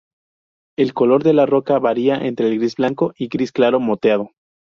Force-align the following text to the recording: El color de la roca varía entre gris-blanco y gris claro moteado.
El 0.79 0.95
color 0.95 1.21
de 1.23 1.33
la 1.33 1.45
roca 1.45 1.77
varía 1.77 2.15
entre 2.25 2.49
gris-blanco 2.57 3.13
y 3.15 3.27
gris 3.27 3.51
claro 3.51 3.79
moteado. 3.79 4.31